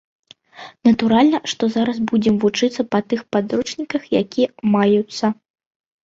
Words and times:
Натуральна, 0.87 1.39
што 1.51 1.63
зараз 1.75 1.97
будзем 2.11 2.39
вучыцца 2.43 2.85
па 2.93 3.01
тых 3.13 3.21
падручніках, 3.37 4.07
якія 4.21 4.47
маюцца. 4.77 5.25